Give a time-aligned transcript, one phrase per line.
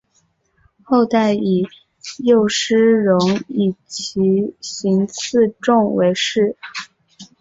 [0.81, 1.63] 后代以
[2.25, 6.57] 右师戊以其行次仲为氏。